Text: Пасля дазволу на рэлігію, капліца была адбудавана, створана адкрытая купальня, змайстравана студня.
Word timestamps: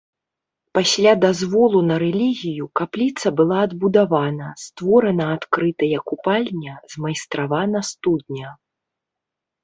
Пасля 0.77 1.11
дазволу 1.23 1.79
на 1.89 1.95
рэлігію, 2.03 2.65
капліца 2.79 3.27
была 3.41 3.57
адбудавана, 3.65 4.47
створана 4.63 5.27
адкрытая 5.35 5.99
купальня, 6.09 6.73
змайстравана 6.95 7.79
студня. 7.91 8.49